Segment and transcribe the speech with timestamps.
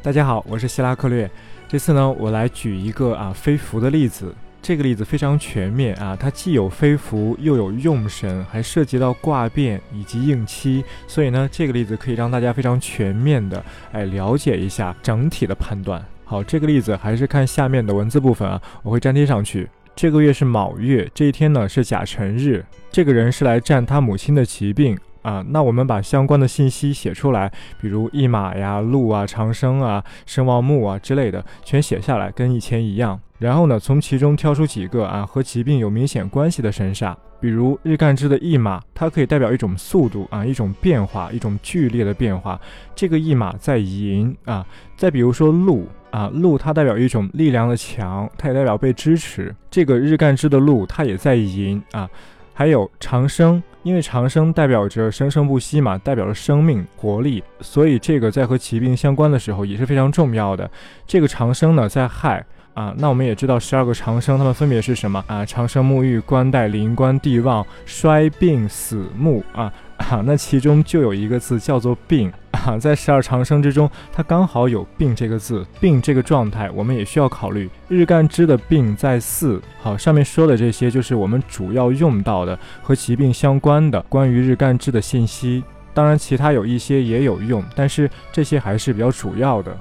[0.00, 1.28] 大家好，我是希拉克略。
[1.66, 4.32] 这次呢，我来举一个啊飞符的例子。
[4.62, 16.02] 这个例子非常全面啊，它既有飞符，又有用神，还涉及到卦变以及应期，所以呢，这个例子可以让大家非常全面的哎了解一下整体的判断。
[16.24, 19.68] 好，这个例子还是看下面的文字部分啊，我会粘贴上去。
[19.96, 24.96] 这个月是卯月，这一天呢是甲辰日，这个人是来占他母亲的疾病。
[25.22, 27.50] 啊，那我们把相关的信息写出来，
[27.80, 33.18] 比如驿马呀、鹿啊、长生啊、生旺木啊之类的，全写下来，跟以前一样。
[33.38, 42.60] 然后呢，从其中挑出几个啊和疾病有明显关系的神煞，比如日干支的驿马，它可以代表一种速度啊，一种变化，一种剧烈的变化。
[42.96, 44.66] 这个驿马在寅啊。
[44.96, 49.54] 再比如说鹿啊，鹿它代表一种力量的强，它也代表被支持。
[49.70, 52.10] 这个日干支的鹿，它也在寅啊。
[52.58, 60.68] 还有长生，因为长生代表着生生不息嘛，代表着生命活力，所以这个在和疾病相关的时候也是非常重要的。
[61.06, 65.46] 这个长生呢，在亥啊，那我们也知道十二个长生，他们分别是什么啊？
[65.46, 69.72] 长生沐浴、冠带临官、地旺、衰病死木啊。
[69.98, 72.32] 啊，那其中就有一个字叫做病
[72.68, 79.58] 啊，在十二长生之中，它刚好有病这个字，病这个状态，我们也需要考虑日干支的病在巳。
[79.80, 85.64] 好，上面说的这些就是我们主要用到的和疾病相关的关于日干支的信息。
[85.94, 89.74] 当然，其他有一些也有用，但是这些还是比较主要的。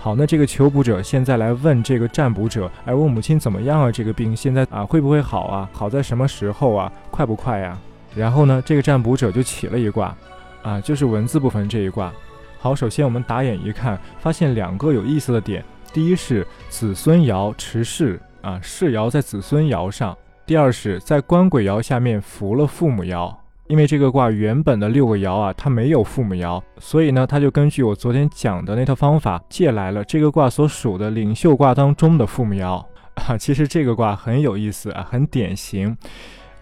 [0.00, 3.92] 好，那这个求卜者现在来问这个占卜者，哎，我母亲怎么样啊？
[3.92, 5.70] 这个病现在啊会不会好啊？
[5.72, 6.92] 好在什么时候啊？
[7.12, 7.78] 快不快呀？
[8.16, 10.12] 然后呢，这个占卜者就起了一卦，
[10.64, 12.12] 啊，就是文字部分这一卦。
[12.62, 15.64] 好，首先我们打眼一看，发现两个有意思的点。
[15.92, 20.14] 第一是子孙爻持世，啊，世爻在子孙爻上；
[20.46, 23.34] 第二是在官鬼爻下面伏了父母爻。
[23.66, 32.80] 因为这个卦原本的六个爻啊，它没有父母爻，所以呢，他就根据我昨天讲的那套方法，借来了这个卦所属的领袖卦当中的父母爻。
[33.26, 35.96] 啊，其实这个卦很有意思啊，很典型。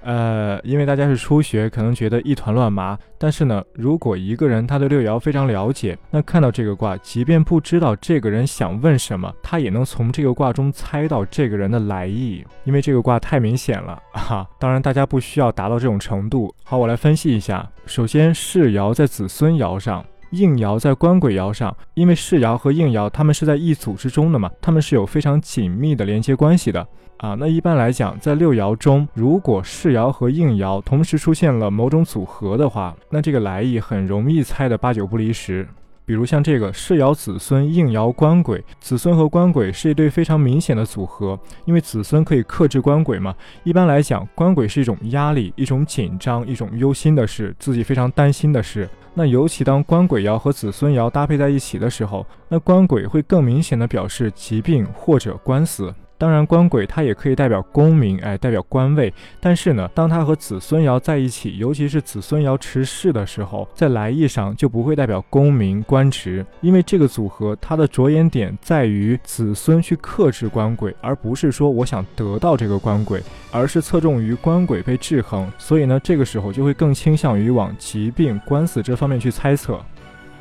[0.02, 2.98] 呃，因为大家是初学，可能觉得一团乱麻。
[3.18, 12.44] 但是呢，如果一个人他对六爻非常了解，那看到这个卦，即便不知道这个人想问什么，他也能从这个卦中猜到这个人的来意。
[12.64, 14.46] 因为这个卦太明显了啊！
[14.58, 16.54] 当然，大家不需要达到这种程度。
[16.64, 17.68] 好，我来分析一下。
[17.84, 21.76] 首先，世爻在子孙爻上，应爻在官鬼爻上。
[21.94, 26.86] 因为世爻和应爻，他们是在一组之中的嘛，他们是有非常紧密的连接关系的。
[27.18, 35.68] 啊，那一般来讲，在六爻中，如果世爻和应爻同时出现了某种组合的话，那这个来意很容易猜的八九不离十。
[36.06, 43.32] 比如像这个世爻子孙，应爻官鬼，子孙和官鬼是一对非常明显的组合，因为子孙可以克制官鬼嘛。
[43.62, 48.88] 一般来讲，官鬼是一种压力、一种紧张、一种忧心的事，自己非常担心的事。
[49.12, 55.93] 那尤其当官鬼爻和子孙爻搭配在一起的时候，那官鬼会更明显的表示疾病或者官司。
[56.20, 59.10] 当然，官鬼它也可以代表功名，哎，代表官位。
[59.41, 75.50] 但是呢，当它和子孙爻在一起，尤其是子孙爻持世的时候，在来意上就不会代表功名官职，因为这个组合它的着眼点在于子孙去克制官鬼，而不是说我想得到这个官鬼，而是侧重于官鬼被制衡。
[75.56, 79.80] 所以呢，这个时候就会更倾向于往疾病、官司这方面去猜测。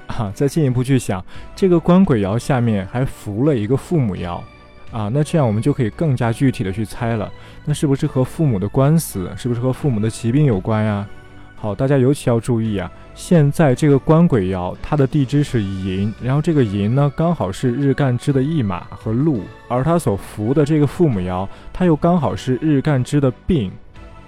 [0.07, 1.23] 啊，再进一步去想，
[1.55, 4.41] 这个官鬼爻下面还伏了一个父母爻。
[4.91, 7.31] 啊，那这样我们就可以更加具体的去猜了。
[7.65, 11.07] 那是不是和父母的官司，是不是和父母的疾病有关呀？
[11.55, 12.89] 好，大家尤其要注意啊！
[13.13, 23.71] 现在这个官鬼爻，它的地支是寅，然后这个寅呢，刚好是日干支的驿马和禄，而它所伏的这个父母爻，它又刚好是日干支的病。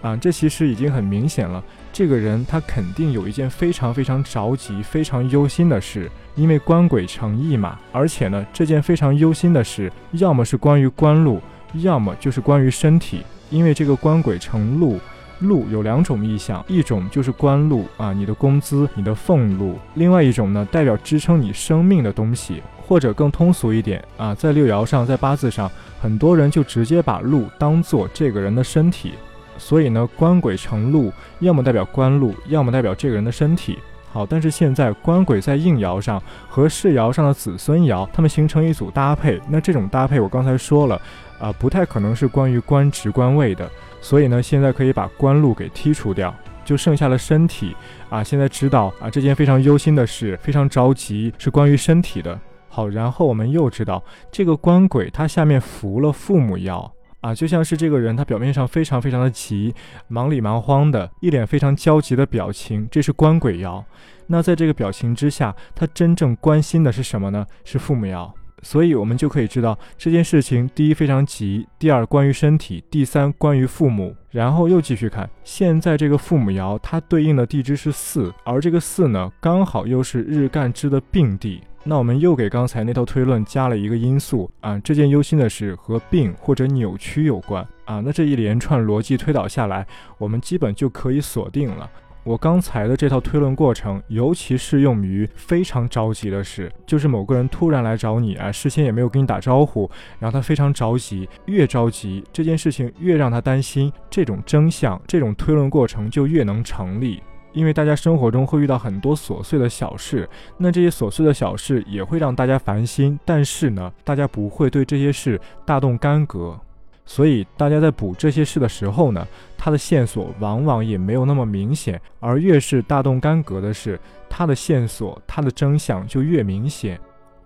[0.01, 1.63] 啊，这其实已经很明显了。
[1.93, 7.77] 这个人他肯定有一件非常非常着急、非常忧心的事，因为官鬼成驿嘛。
[7.91, 11.41] 而且呢，这件非常忧心的事，要么是关于官禄，
[11.75, 13.23] 要么就是关于身体。
[13.49, 14.97] 因为这个官鬼成禄，
[15.39, 25.69] 禄有两种意象，一种就是官禄啊，你的工资、你的俸禄；另外一种呢，代表支撑你生命的东西，或者更通俗一点啊，在六爻上，在八字上，
[26.01, 29.15] 很多人就直接把禄当做这个人的身体。
[29.61, 33.77] 所以呢，官鬼成禄，要么代表官禄，要么代表这个人的身体。
[34.11, 39.39] 好，但是现在官鬼在应爻上和世爻上的子孙爻，他们形成一组搭配。
[39.47, 40.99] 那这种搭配，我刚才说了，
[41.39, 43.69] 啊，不太可能是关于官职官位的。
[44.01, 46.33] 所以呢，现在可以把官禄给剔除掉，
[46.65, 47.75] 就剩下了身体。
[48.09, 52.37] 啊，现在知道啊，这件非常忧心的事，非常着急，是关于身体的。
[52.67, 56.89] 好，然后我们又知道，这个官鬼它下面伏了父母爻。
[57.21, 59.73] 啊，就像是这个人他表面上非常非常的急，
[60.07, 63.83] 忙里忙慌的，一脸非常焦急的表情，这是官鬼爻。
[64.27, 67.45] 那在这个表情之下，他真正关心的是什么呢？
[67.63, 68.31] 是父母爻。
[68.63, 74.15] 所以，我们就可以知道这件事情：第一，非常急；第二，关于身体；第三，关于父母。
[74.29, 81.61] 然后又继续看，现在这个父母爻，它对应的地支是巳，而这个巳呢，刚好又是日干支的病地。
[81.83, 87.99] 那我们又给刚才那套推论加了一个因素啊，这件忧心的事和病或者扭曲有关啊。
[87.99, 89.85] 那这一连串逻辑推导下来，
[90.17, 91.89] 我们基本就可以锁定了。
[92.23, 99.89] 我刚才的这套推论过程，尤其适用于非常着急的事，就是某个人突然来找你啊，事先也没有跟你打招呼，
[100.19, 107.23] 然后他非常着急，越着急这件事情越让他担心，这种真相，这种推论过程就越能成立。
[107.53, 110.27] 因为大家生活中会遇到很多琐碎的小事，
[110.57, 116.59] 那这些琐碎的小事也会让大家烦心，但是呢，大家不会对这些事大动干戈。
[117.03, 119.27] 所以大家在补这些事的时候呢，
[119.57, 123.99] 它的线索往往也没有那么明显，而越是大动干戈的事，
[124.29, 126.97] 它的线索、它的真相就越明显。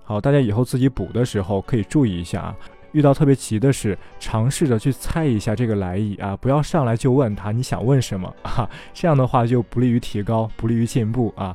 [0.03, 2.55] 好，大家以后自己补的时候可以注意一下啊，
[2.95, 11.53] 遇到特别急的事，尝试着去猜一下这个来意啊，不要上来就问他你想问什么啊，这样的话就不利于提高，不利于进步啊。